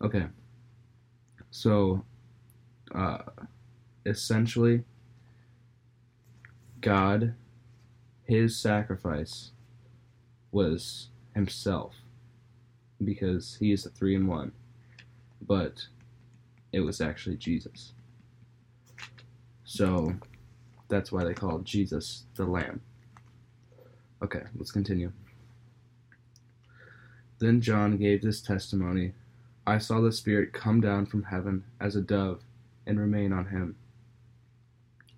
Okay. 0.00 0.26
So, 1.50 2.04
uh, 2.94 3.18
essentially, 4.04 4.84
God, 6.80 7.34
his 8.24 8.56
sacrifice 8.56 9.52
was 10.52 11.08
himself 11.34 11.94
because 13.02 13.56
he 13.60 13.72
is 13.72 13.86
a 13.86 13.90
three 13.90 14.14
in 14.14 14.26
one, 14.26 14.52
but 15.40 15.86
it 16.72 16.80
was 16.80 17.00
actually 17.00 17.36
Jesus. 17.36 17.92
So 19.68 20.14
that's 20.88 21.12
why 21.12 21.24
they 21.24 21.34
call 21.34 21.58
Jesus 21.58 22.24
the 22.36 22.46
Lamb. 22.46 22.80
Okay, 24.22 24.40
let's 24.56 24.72
continue. 24.72 25.12
Then 27.38 27.60
John 27.60 27.98
gave 27.98 28.22
this 28.22 28.40
testimony 28.40 29.12
I 29.66 29.76
saw 29.76 30.00
the 30.00 30.10
Spirit 30.10 30.54
come 30.54 30.80
down 30.80 31.04
from 31.04 31.24
heaven 31.24 31.64
as 31.78 31.94
a 31.94 32.00
dove 32.00 32.40
and 32.86 32.98
remain 32.98 33.30
on 33.30 33.48
him. 33.48 33.76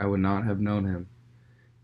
I 0.01 0.07
would 0.07 0.19
not 0.19 0.45
have 0.45 0.61
known 0.61 0.85
him, 0.85 1.07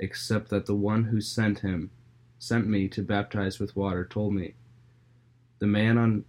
except 0.00 0.50
that 0.50 0.66
the 0.66 0.75
one 0.75 1.04
who 1.04 1.20
sent 1.20 1.61
him, 1.61 1.92
sent 2.40 2.66
me 2.66 2.88
to 2.88 3.00
baptize 3.00 3.61
with 3.61 3.76
water, 3.76 4.04
told 4.04 4.35
me, 4.35 4.54
The 5.61 5.68
man 5.68 5.99
on 5.99 6.25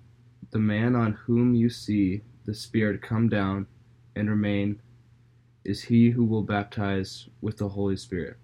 the 0.51 0.59
man 0.59 0.95
on 0.95 1.13
whom 1.13 1.55
you 1.55 1.71
see 1.71 2.21
the 2.45 2.53
Spirit 2.53 3.01
come 3.01 3.27
down 3.27 3.65
and 4.15 4.29
remain 4.29 4.79
is 5.67 5.83
he 5.83 6.09
who 6.09 6.23
will 6.23 6.43
baptize 6.43 7.27
with 7.41 7.57
the 7.57 7.67
Holy 7.67 7.97
Spirit. 7.97 8.37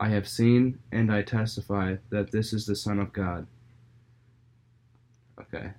I 0.00 0.08
have 0.08 0.26
seen 0.28 0.80
and 0.90 1.10
I 1.10 1.22
testify 1.22 1.96
that 2.10 2.32
this 2.32 2.52
is 2.52 2.66
the 2.66 2.74
Son 2.74 2.98
of 2.98 3.12
God. 3.12 3.46
Okay. 5.40 5.70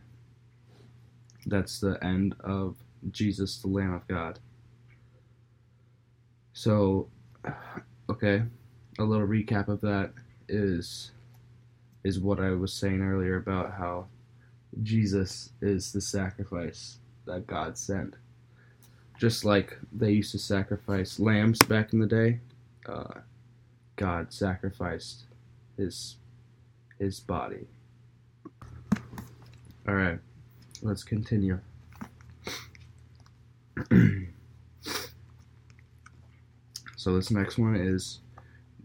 That's 1.46 1.82
the 1.82 2.02
end 2.02 2.34
of 2.40 2.78
Jesus, 3.12 3.58
the 3.58 3.68
Lamb 3.68 3.94
of 3.94 4.08
God. 4.08 4.40
So, 6.54 7.10
okay, 8.10 8.44
a 8.98 9.04
little 9.04 9.28
recap 9.28 9.68
of 9.68 9.82
that 9.82 10.14
is 10.48 11.12
is 12.06 12.20
what 12.20 12.40
I 12.40 12.52
was 12.52 12.72
saying 12.72 13.02
earlier 13.02 13.36
about 13.36 13.74
how 13.74 14.08
Jesus 14.82 15.50
is 15.62 15.92
the 15.92 16.00
sacrifice 16.00 17.00
that 17.26 17.48
God 17.48 17.78
sent 17.78 18.16
just 19.20 19.46
like 19.46 19.78
they 19.92 20.12
used 20.12 20.32
to 20.32 20.40
sacrifice 20.40 21.20
lambs 21.20 21.60
back 21.60 21.94
in 21.94 22.00
the 22.00 22.08
day, 22.08 22.40
uh, 22.88 23.20
God 23.96 24.34
sacrificed 24.34 25.24
his 25.78 26.18
his 27.00 27.20
body. 27.20 27.68
All 29.88 29.96
right, 29.96 30.20
let's 30.82 31.04
continue. 31.04 31.60
so 36.96 37.16
this 37.16 37.30
next 37.32 37.58
one 37.58 37.76
is 37.76 38.20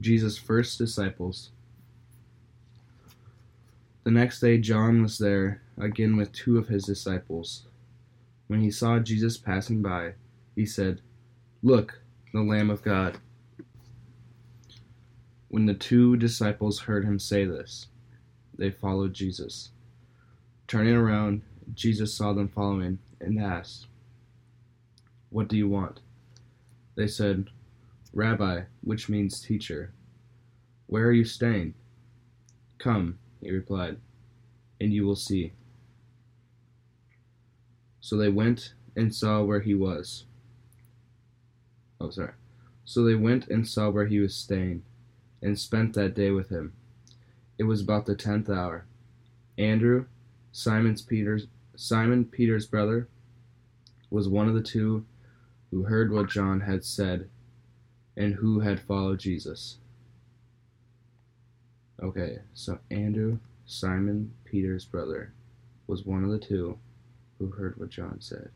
Jesus' 0.01 0.37
first 0.39 0.79
disciples. 0.79 1.51
The 4.05 4.11
next 4.11 4.41
day, 4.41 4.59
John 4.59 5.03
was 5.03 5.19
there 5.19 5.63
again 5.79 6.17
with 6.17 6.33
two 6.33 6.59
of 6.59 6.69
his 6.69 6.85
disciples. 6.85 7.65
When 8.47 8.61
he 8.61 8.71
saw 8.71 8.99
Jesus 8.99 9.37
passing 9.37 9.83
by, 9.83 10.15
he 10.61 10.67
said, 10.67 11.01
Look, 11.63 12.03
the 12.35 12.43
Lamb 12.43 12.69
of 12.69 12.83
God. 12.83 13.17
When 15.49 15.65
the 15.65 15.73
two 15.73 16.19
disciples 16.19 16.81
heard 16.81 17.03
him 17.03 17.19
say 17.19 17.47
this, 17.47 17.87
they 18.59 18.71
followed 18.71 19.15
Jesus. 19.15 19.71
Turning 20.69 20.93
around, 20.93 21.41
Jesus 21.73 22.13
saw 22.13 22.35
them 22.35 22.49
following 22.49 22.99
and 23.23 23.41
asked, 23.41 23.87
What 25.31 25.49
do 25.49 25.57
you 25.57 25.67
want? 25.67 26.01
They 26.95 27.07
said, 27.07 27.47
Rabbi, 28.13 28.65
which 28.83 29.09
means 29.09 29.41
teacher. 29.41 29.95
Where 30.89 31.07
are 31.07 31.13
you 31.13 31.25
staying? 31.25 31.73
Come, 32.77 33.19
he 33.41 33.51
replied, 33.51 33.97
and 34.79 34.93
you 34.93 35.07
will 35.07 35.17
see. 35.17 35.55
So 38.03 38.19
they 38.19 38.29
went 38.29 38.75
and 38.95 39.15
saw 39.15 39.43
where 39.43 39.61
he 39.61 39.75
was. 39.75 40.27
Oh, 42.01 42.11
sorry. 42.11 42.33
So 42.85 43.05
they 43.05 43.15
went 43.15 43.49
and 43.49 43.69
saw 43.69 43.91
where 43.91 44.07
he 44.07 44.19
was 44.19 44.35
staying, 44.35 44.83
and 45.43 45.59
spent 45.59 45.95
that 45.95 46.15
day 46.15 46.31
with 46.31 46.49
him. 46.49 46.73
It 47.59 47.65
was 47.65 47.83
about 47.83 48.07
the 48.07 48.17
tenth 48.17 48.49
hour. 48.49 48.87
Andrew, 49.59 50.07
Simon's 50.53 51.03
Peter's 51.03 51.47
Simon 51.77 52.25
Peter's 52.25 52.67
brother, 52.67 53.09
was 54.11 54.29
one 54.29 54.49
of 54.49 54.55
the 54.55 54.63
two 54.63 55.05
who 55.71 55.85
heard 55.85 56.13
what 56.13 56.29
John 56.29 56.61
had 56.61 56.85
said 56.85 57.29
and 58.17 58.35
who 58.35 58.61
had 58.61 58.81
followed 58.81 59.21
Jesus. 59.21 59.79
Okay, 62.03 62.39
so 62.55 62.79
Andrew, 62.91 63.39
Simon 63.67 64.33
Peter's 64.45 64.85
brother, 64.85 65.33
was 65.87 66.05
one 66.05 66.25
of 66.25 66.31
the 66.31 66.39
two 66.39 66.79
who 67.39 67.51
heard 67.51 67.79
what 67.79 67.91
John 67.91 68.17
said. 68.21 68.51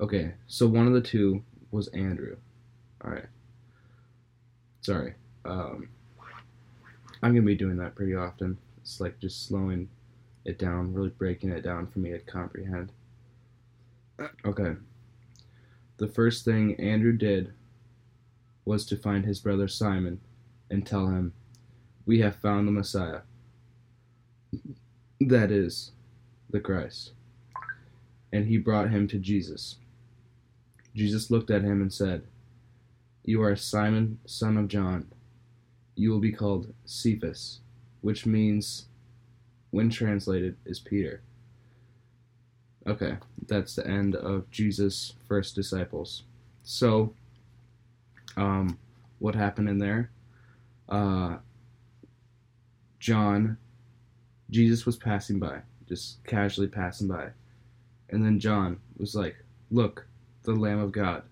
Okay, 0.00 0.34
so 0.46 0.66
one 0.66 0.86
of 0.86 0.94
the 0.94 1.00
two 1.00 1.44
was 1.70 1.88
Andrew. 1.88 2.36
All 3.04 3.10
right. 3.10 3.26
Sorry. 4.80 5.14
Um, 5.44 5.88
I'm 7.22 7.34
gonna 7.34 7.42
be 7.42 7.54
doing 7.54 7.76
that 7.78 7.94
pretty 7.94 8.14
often. 8.14 8.58
It's 8.78 9.00
like 9.00 9.18
just 9.18 9.46
slowing 9.46 9.88
it 10.44 10.58
down, 10.58 10.92
really 10.94 11.10
breaking 11.10 11.50
it 11.50 11.62
down 11.62 11.86
for 11.86 11.98
me 11.98 12.10
to 12.10 12.18
comprehend. 12.18 12.92
Okay. 14.44 14.74
The 15.98 16.08
first 16.08 16.44
thing 16.44 16.78
Andrew 16.80 17.12
did 17.12 17.52
was 18.64 18.86
to 18.86 18.96
find 18.96 19.24
his 19.24 19.40
brother 19.40 19.68
Simon 19.68 20.20
and 20.70 20.86
tell 20.86 21.08
him, 21.08 21.32
We 22.06 22.20
have 22.20 22.36
found 22.36 22.66
the 22.66 22.72
Messiah. 22.72 23.20
That 25.20 25.50
is, 25.50 25.92
the 26.48 26.60
Christ. 26.60 27.12
And 28.32 28.46
he 28.46 28.58
brought 28.58 28.90
him 28.90 29.08
to 29.08 29.18
Jesus. 29.18 29.76
Jesus 30.94 31.30
looked 31.30 31.50
at 31.50 31.62
him 31.62 31.80
and 31.80 31.92
said, 31.92 32.22
You 33.24 33.42
are 33.42 33.56
Simon, 33.56 34.18
son 34.26 34.56
of 34.56 34.68
John. 34.68 35.12
You 35.94 36.10
will 36.10 36.20
be 36.20 36.32
called 36.32 36.72
Cephas, 36.84 37.60
which 38.00 38.26
means, 38.26 38.86
when 39.70 39.90
translated, 39.90 40.56
is 40.64 40.80
Peter. 40.80 41.22
Okay, 42.86 43.18
that's 43.46 43.74
the 43.76 43.86
end 43.86 44.16
of 44.16 44.50
Jesus' 44.50 45.14
first 45.28 45.54
disciples. 45.54 46.22
So, 46.64 47.14
um, 48.36 48.78
what 49.18 49.34
happened 49.34 49.68
in 49.68 49.78
there? 49.78 50.10
Uh, 50.88 51.36
John, 52.98 53.58
Jesus 54.50 54.86
was 54.86 54.96
passing 54.96 55.38
by, 55.38 55.60
just 55.88 56.24
casually 56.24 56.68
passing 56.68 57.06
by. 57.06 57.28
And 58.08 58.24
then 58.24 58.40
John 58.40 58.78
was 58.98 59.14
like, 59.14 59.36
Look, 59.70 60.06
the 60.42 60.52
Lamb 60.52 60.80
of 60.80 60.92
God. 60.92 61.22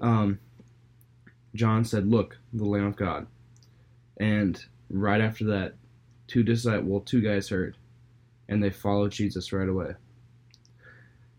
Um, 0.00 0.38
John 1.54 1.84
said, 1.84 2.06
Look, 2.06 2.38
the 2.52 2.64
Lamb 2.64 2.86
of 2.86 2.96
God. 2.96 3.26
And 4.18 4.62
right 4.90 5.20
after 5.20 5.44
that, 5.46 5.74
two 6.26 6.42
disciples, 6.42 6.88
well, 6.88 7.00
two 7.00 7.20
guys 7.20 7.48
heard, 7.48 7.76
and 8.48 8.62
they 8.62 8.70
followed 8.70 9.12
Jesus 9.12 9.52
right 9.52 9.68
away. 9.68 9.94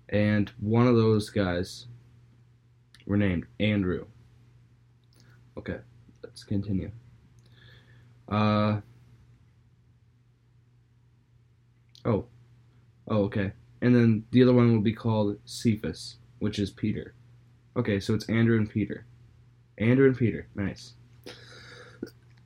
And 0.10 0.51
one 0.60 0.88
of 0.88 0.96
those 0.96 1.30
guys 1.30 1.88
were 3.06 3.18
named 3.18 3.46
Andrew. 3.60 4.06
Okay, 5.58 5.77
let's 6.24 6.44
continue. 6.44 6.92
Uh, 8.30 8.82
oh, 12.06 12.25
oh, 13.08 13.24
okay. 13.24 13.51
And 13.82 13.96
then 13.96 14.25
the 14.32 14.44
other 14.44 14.53
one 14.53 14.72
will 14.72 14.82
be 14.82 14.94
called 14.94 15.38
Cephas, 15.46 16.18
which 16.43 16.59
is 16.59 16.71
Peter. 16.71 17.13
Okay, 17.77 18.01
so 18.01 18.13
it's 18.13 18.27
Andrew 18.27 18.57
and 18.57 18.69
Peter. 18.69 19.05
Andrew 19.77 20.07
and 20.07 20.17
Peter. 20.17 20.45
Nice. 20.55 20.91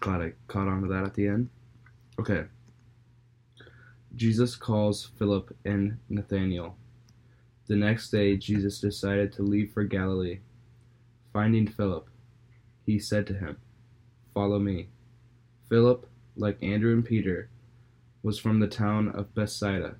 Glad 0.00 0.22
I 0.22 0.32
caught 0.48 0.66
on 0.66 0.80
to 0.80 0.88
that 0.88 1.04
at 1.04 1.12
the 1.12 1.28
end. 1.28 1.50
Okay. 2.18 2.44
Jesus 4.16 4.56
calls 4.56 5.10
Philip 5.18 5.54
and 5.66 5.98
Nathanael. 6.08 6.78
The 7.66 7.76
next 7.76 8.08
day, 8.08 8.38
Jesus 8.38 8.80
decided 8.80 9.30
to 9.34 9.42
leave 9.42 9.72
for 9.72 9.84
Galilee. 9.84 10.38
Finding 11.34 11.66
Philip, 11.66 12.08
he 12.86 12.98
said 12.98 13.26
to 13.26 13.34
him, 13.34 13.58
Follow 14.32 14.58
me. 14.58 14.88
Philip, 15.68 16.08
like 16.34 16.56
Andrew 16.62 16.94
and 16.94 17.04
Peter, 17.04 17.50
was 18.22 18.38
from 18.38 18.60
the 18.60 18.68
town 18.68 19.10
of 19.10 19.34
Bethsaida. 19.34 19.96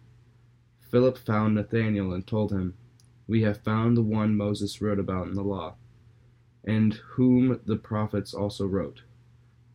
Philip 0.90 1.18
found 1.18 1.56
Nathanael 1.56 2.14
and 2.14 2.26
told 2.26 2.50
him, 2.50 2.72
We 3.26 3.42
have 3.42 3.62
found 3.62 3.96
the 3.96 4.02
one 4.02 4.36
Moses 4.36 4.80
wrote 4.80 4.98
about 4.98 5.28
in 5.28 5.34
the 5.34 5.42
law, 5.42 5.74
and 6.64 6.94
whom 6.94 7.60
the 7.64 7.76
prophets 7.76 8.34
also 8.34 8.66
wrote 8.66 9.02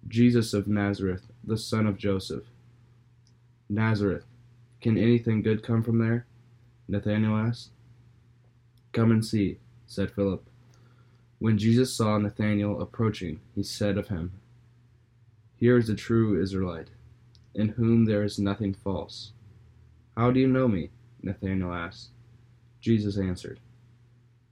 Jesus 0.08 0.54
of 0.54 0.68
Nazareth, 0.68 1.28
the 1.44 1.58
son 1.58 1.86
of 1.86 1.98
Joseph. 1.98 2.46
Nazareth, 3.70 4.26
can 4.82 4.98
anything 4.98 5.42
good 5.42 5.62
come 5.62 5.84
from 5.84 6.00
there? 6.00 6.26
Nathanael 6.88 7.38
asked. 7.38 7.72
Come 8.94 9.12
and 9.12 9.24
see, 9.24 9.60
said 9.86 10.12
Philip. 10.12 10.50
When 11.38 11.58
Jesus 11.58 11.94
saw 11.94 12.18
Nathanael 12.18 12.82
approaching, 12.82 13.40
he 13.56 13.64
said 13.64 13.98
of 13.98 14.08
him, 14.08 14.32
Here 15.56 15.78
is 15.78 15.90
a 15.90 15.96
true 15.96 16.42
Israelite, 16.42 16.90
in 17.54 17.70
whom 17.70 18.06
there 18.06 18.24
is 18.24 18.40
nothing 18.40 18.74
false. 18.74 19.34
How 20.18 20.32
do 20.32 20.40
you 20.40 20.48
know 20.48 20.68
me? 20.68 20.90
Nathanael 21.22 21.74
asked. 21.74 22.10
Jesus 22.82 23.18
answered, 23.18 23.60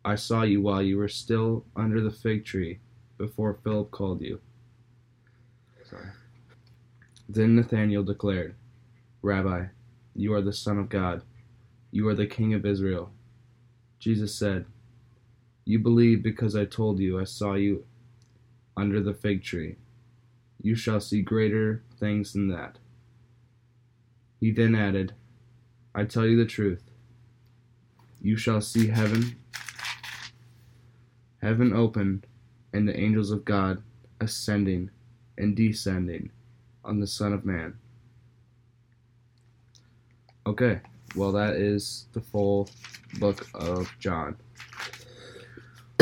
I 0.04 0.16
saw 0.16 0.44
you 0.44 0.62
while 0.62 0.82
you 0.82 0.98
were 0.98 1.08
still 1.08 1.66
under 1.76 2.02
the 2.02 2.12
fig 2.12 2.46
tree 2.46 2.80
before 3.18 3.60
Philip 3.64 3.92
called 3.92 4.22
you. 4.22 4.40
Sorry. 5.90 6.08
Then 7.28 7.56
Nathanael 7.56 8.04
declared, 8.04 8.56
Rabbi, 9.22 9.66
you 10.16 10.34
are 10.34 10.42
the 10.42 10.54
Son 10.54 10.78
of 10.78 10.90
God. 10.90 11.24
You 11.92 12.08
are 12.08 12.16
the 12.16 12.28
King 12.28 12.54
of 12.54 12.66
Israel. 12.66 13.12
Jesus 14.00 14.34
said, 14.34 14.66
You 15.66 15.80
believe 15.80 16.24
because 16.24 16.56
I 16.56 16.66
told 16.66 17.00
you 17.00 17.20
I 17.20 17.24
saw 17.24 17.56
you 17.56 17.86
under 18.76 19.02
the 19.02 19.14
fig 19.14 19.44
tree. 19.44 19.76
You 20.62 20.76
shall 20.76 21.00
see 21.00 21.22
greater 21.22 21.84
things 22.00 22.34
than 22.34 22.48
that. 22.50 22.78
He 24.40 24.52
then 24.52 24.76
added, 24.76 25.14
I 25.96 26.06
tell 26.06 26.26
you 26.26 26.38
the 26.38 26.46
truth. 26.46 26.87
You 28.28 28.36
shall 28.36 28.60
see 28.60 28.90
heaven 28.90 29.38
heaven 31.42 31.72
open 31.72 32.26
and 32.74 32.86
the 32.86 33.00
angels 33.00 33.32
of 33.32 33.46
God 33.46 33.82
ascending 34.20 34.90
and 35.38 35.56
descending 35.56 36.32
on 36.84 37.00
the 37.00 37.08
Son 37.08 37.32
of 37.32 37.46
Man. 37.46 37.78
Okay, 40.46 40.82
well, 41.16 41.32
that 41.32 41.56
is 41.56 42.08
the 42.12 42.20
full 42.20 42.70
book 43.18 43.48
of 43.54 43.90
John. 43.98 44.36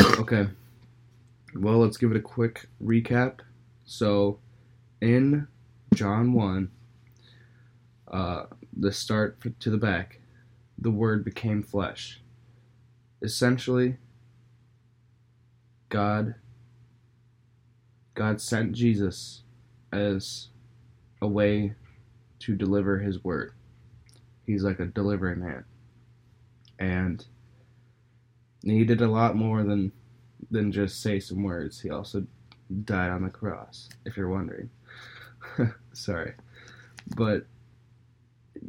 okay, 0.18 0.48
well, 1.54 1.78
let's 1.78 1.96
give 1.96 2.10
it 2.10 2.16
a 2.16 2.20
quick 2.20 2.66
recap. 2.82 3.38
So, 3.84 4.40
in 5.00 5.46
John 5.94 6.32
1, 6.32 6.68
uh, 8.08 8.46
the 8.76 8.90
start 8.90 9.38
to 9.60 9.70
the 9.70 9.78
back, 9.78 10.18
the 10.78 10.90
Word 10.90 11.24
became 11.24 11.62
flesh. 11.62 12.20
Essentially, 13.22 13.96
God 15.88 16.34
God 18.14 18.40
sent 18.40 18.72
Jesus 18.72 19.42
as 19.92 20.48
a 21.20 21.28
way 21.28 21.74
to 22.40 22.56
deliver 22.56 22.98
his 22.98 23.22
word. 23.22 23.52
He's 24.46 24.64
like 24.64 24.80
a 24.80 24.86
delivery 24.86 25.36
man. 25.36 25.64
And 26.78 27.24
he 28.62 28.84
did 28.84 29.00
a 29.02 29.08
lot 29.08 29.36
more 29.36 29.62
than 29.62 29.92
than 30.50 30.72
just 30.72 31.02
say 31.02 31.20
some 31.20 31.42
words. 31.42 31.80
He 31.80 31.90
also 31.90 32.26
died 32.84 33.10
on 33.10 33.22
the 33.22 33.30
cross, 33.30 33.88
if 34.04 34.16
you're 34.16 34.28
wondering. 34.28 34.70
Sorry. 35.92 36.34
But 37.16 37.46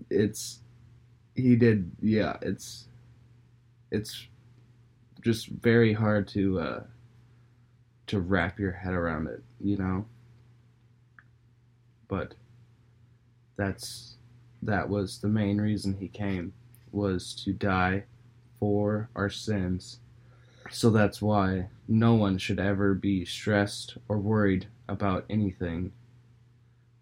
it's 0.10 0.60
he 1.38 1.56
did 1.58 1.92
yeah, 2.02 2.38
it's 2.44 2.88
it's 3.92 4.28
just 5.22 5.48
very 5.48 5.94
hard 5.94 6.28
to 6.30 6.60
uh 6.60 6.84
to 8.08 8.20
wrap 8.20 8.60
your 8.60 8.74
head 8.74 8.94
around 8.94 9.28
it, 9.28 9.44
you 9.62 9.78
know? 9.78 10.06
But 12.08 12.36
that's 13.58 14.16
that 14.62 14.90
was 14.90 15.20
the 15.20 15.28
main 15.28 15.60
reason 15.62 15.98
he 16.00 16.10
came 16.10 16.54
was 16.92 17.36
to 17.46 17.54
die 17.54 18.06
for 18.60 19.10
our 19.16 19.30
sins. 19.30 20.00
So 20.72 20.90
that's 20.90 21.22
why 21.22 21.70
no 21.88 22.16
one 22.16 22.38
should 22.40 22.60
ever 22.60 22.94
be 22.94 23.26
stressed 23.26 23.98
or 24.10 24.18
worried 24.18 24.68
about 24.90 25.26
anything 25.30 25.94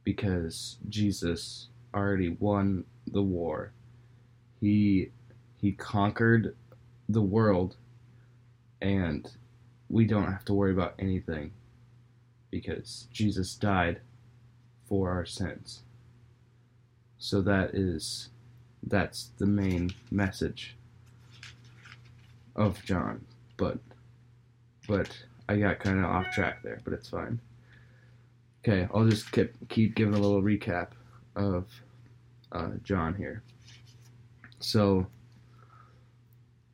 because 0.04 0.78
Jesus 0.90 1.70
already 1.94 2.30
won 2.30 2.86
the 3.08 3.24
war. 3.24 3.72
He 4.66 5.12
he 5.62 5.74
conquered 5.74 6.56
the 7.08 7.22
world 7.22 7.76
and 8.82 9.32
we 9.90 10.06
don't 10.06 10.32
have 10.32 10.44
to 10.46 10.56
worry 10.56 10.72
about 10.72 10.96
anything 10.98 11.52
because 12.50 13.08
Jesus 13.12 13.54
died 13.54 14.02
for 14.90 15.12
our 15.12 15.24
sins. 15.24 15.84
So 17.20 17.44
that 17.44 17.76
is 17.76 18.30
that's 18.82 19.30
the 19.38 19.46
main 19.46 19.92
message 20.10 20.76
of 22.56 22.84
John. 22.84 23.24
But 23.58 23.78
but 24.88 25.16
I 25.48 25.58
got 25.58 25.78
kind 25.78 26.00
of 26.00 26.06
off 26.06 26.32
track 26.34 26.64
there, 26.64 26.82
but 26.84 26.94
it's 26.94 27.10
fine. 27.10 27.40
Okay, 28.64 28.88
I'll 28.92 29.08
just 29.08 29.32
keep 29.32 29.54
keep 29.70 29.94
giving 29.94 30.16
a 30.16 30.20
little 30.20 30.42
recap 30.42 30.88
of 31.36 31.68
uh, 32.52 32.72
John 32.84 33.14
here. 33.14 33.44
So 34.60 35.08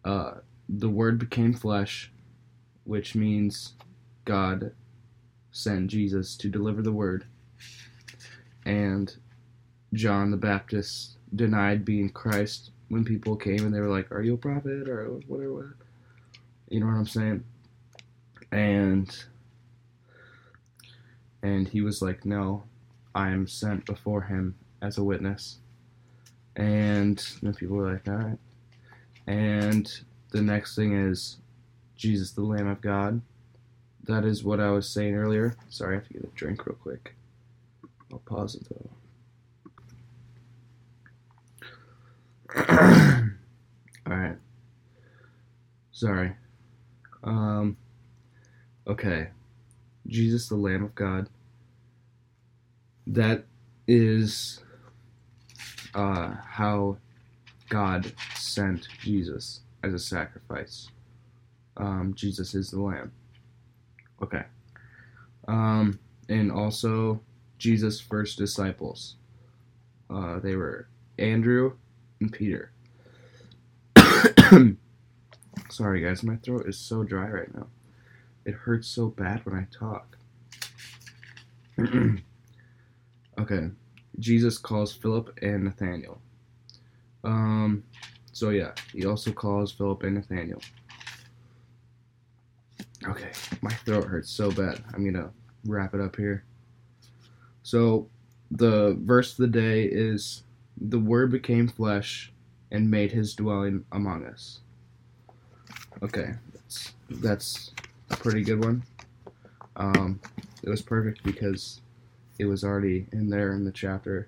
uh, 0.06 0.36
the 0.70 0.90
Word 0.90 1.20
became 1.20 1.54
flesh, 1.54 2.12
which 2.84 3.16
means 3.16 3.74
God 4.26 4.72
sent 5.52 5.88
Jesus 5.88 6.36
to 6.38 6.50
deliver 6.50 6.82
the 6.82 6.92
Word, 6.92 7.26
and 8.66 9.16
John 9.94 10.32
the 10.32 10.38
Baptist 10.38 11.18
denied 11.36 11.86
being 11.86 12.10
Christ 12.10 12.72
when 12.90 13.04
people 13.06 13.36
came 13.36 13.66
and 13.66 13.74
they 13.74 13.80
were 13.80 13.90
like, 13.90 14.12
"Are 14.12 14.22
you 14.22 14.36
a 14.36 14.38
prophet?" 14.38 14.88
or 14.88 15.06
whatever. 15.28 15.76
You 16.70 16.80
know 16.80 16.86
what 16.88 16.96
I'm 16.96 17.08
saying? 17.08 17.44
And 18.52 19.26
and 21.44 21.68
he 21.68 21.82
was 21.82 22.02
like, 22.02 22.26
"No, 22.26 22.64
I 23.14 23.30
am 23.32 23.48
sent 23.48 23.86
before 23.86 24.22
him 24.24 24.56
as 24.82 24.98
a 24.98 25.04
witness." 25.04 25.60
And 26.62 27.18
then 27.42 27.56
people 27.56 27.76
were 27.76 27.92
like, 27.92 28.08
"All 28.08 28.14
right." 28.14 28.38
And 29.26 29.92
the 30.30 30.44
next 30.44 30.76
thing 30.76 30.94
is 30.94 31.38
Jesus, 31.96 32.32
the 32.34 32.44
Lamb 32.44 32.68
of 32.68 32.82
God. 32.82 33.22
That 34.04 34.26
is 34.26 34.44
what 34.44 34.60
I 34.60 34.70
was 34.70 34.88
saying 34.88 35.16
earlier. 35.16 35.56
Sorry, 35.70 35.96
I 35.96 36.00
have 36.00 36.08
to 36.10 36.14
get 36.14 36.24
a 36.24 36.28
drink 36.36 36.68
real 36.68 36.76
quick. 36.76 37.16
I'll 38.12 38.20
pause 38.20 38.54
it 38.54 38.68
though. 38.70 38.90
All 44.06 44.16
right. 44.16 44.38
Sorry. 45.92 46.34
Um. 47.24 47.76
Okay. 48.86 49.30
Jesus, 50.06 50.48
the 50.48 50.56
Lamb 50.56 50.84
of 50.84 50.94
God. 50.94 51.28
That 53.08 53.46
is 53.88 54.60
uh, 55.94 56.36
how 56.46 56.98
God 57.70 58.12
sent 58.36 58.88
Jesus 59.00 59.62
as 59.84 59.94
a 59.94 60.00
sacrifice. 60.00 60.90
Um, 61.78 62.14
Jesus 62.16 62.54
is 62.54 62.72
the 62.72 62.82
Lamb. 62.82 63.12
Okay. 64.22 64.44
Um, 65.48 66.00
and 66.30 66.52
also 66.52 67.22
Jesus' 67.58 68.00
first 68.00 68.38
disciples. 68.38 69.16
Uh, 70.10 70.40
they 70.40 70.56
were 70.56 70.88
Andrew 71.18 71.74
and 72.20 72.32
Peter. 72.32 72.72
Sorry, 75.70 76.02
guys, 76.02 76.24
my 76.24 76.36
throat 76.38 76.68
is 76.68 76.78
so 76.78 77.04
dry 77.04 77.30
right 77.30 77.54
now. 77.54 77.68
It 78.46 78.54
hurts 78.54 78.88
so 78.88 79.08
bad 79.08 79.46
when 79.46 79.56
I 79.56 79.68
talk. 79.72 80.18
okay, 83.40 83.70
Jesus 84.20 84.58
calls 84.58 84.94
Philip 84.94 85.38
and 85.42 85.64
Nathanael. 85.64 86.22
Um, 87.24 87.84
so 88.32 88.50
yeah, 88.50 88.72
he 88.94 89.06
also 89.06 89.32
calls 89.32 89.72
Philip 89.72 90.04
and 90.04 90.16
Nathanael. 90.16 90.62
Okay, 93.08 93.32
my 93.62 93.72
throat 93.72 94.06
hurts 94.06 94.30
so 94.30 94.52
bad. 94.52 94.84
I'm 94.94 95.04
gonna 95.04 95.32
wrap 95.66 95.94
it 95.94 96.02
up 96.02 96.16
here. 96.16 96.44
So, 97.64 98.10
the 98.50 98.98
verse 99.02 99.32
of 99.32 99.38
the 99.38 99.48
day 99.48 99.84
is 99.84 100.44
the 100.78 101.00
Word 101.00 101.32
became 101.32 101.68
flesh 101.68 102.32
and 102.72 102.90
made 102.90 103.12
his 103.12 103.36
dwelling 103.36 103.86
among 103.92 104.26
us. 104.26 104.60
Okay, 106.04 106.34
that's, 106.54 106.94
that's 107.10 107.72
a 108.10 108.18
pretty 108.18 108.44
good 108.44 108.64
one. 108.64 108.84
Um, 109.76 110.20
it 110.64 110.70
was 110.70 110.82
perfect 110.82 111.24
because 111.24 111.82
it 112.42 112.46
was 112.46 112.64
already 112.64 113.06
in 113.12 113.30
there 113.30 113.54
in 113.54 113.64
the 113.64 113.72
chapter. 113.72 114.28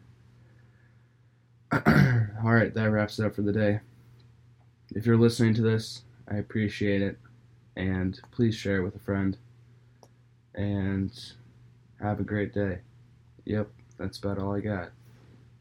All 1.73 2.53
right, 2.53 2.71
that 2.71 2.91
wraps 2.91 3.17
it 3.17 3.25
up 3.25 3.33
for 3.33 3.41
the 3.41 3.51
day. 3.51 3.79
If 4.93 5.07
you're 5.07 5.17
listening 5.17 5.55
to 5.55 5.63
this, 5.63 6.03
I 6.29 6.35
appreciate 6.35 7.01
it. 7.01 7.17
And 7.75 8.19
please 8.29 8.53
share 8.53 8.77
it 8.77 8.83
with 8.83 8.95
a 8.95 8.99
friend. 8.99 9.35
And 10.53 11.11
have 11.99 12.19
a 12.19 12.23
great 12.23 12.53
day. 12.53 12.81
Yep, 13.45 13.69
that's 13.97 14.19
about 14.19 14.37
all 14.37 14.53
I 14.53 14.59
got. 14.59 14.91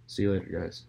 See 0.07 0.25
you 0.25 0.33
later, 0.33 0.61
guys. 0.61 0.83